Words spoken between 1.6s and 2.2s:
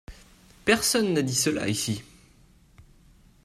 ici.